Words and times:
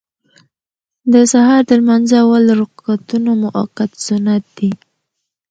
د 1.13 1.15
سهار 1.31 1.61
د 1.69 1.71
لمانځه 1.79 2.15
اول 2.23 2.43
رکعتونه 2.61 3.31
مؤکد 3.43 3.91
سنت 4.05 4.43
دي. 4.57 4.71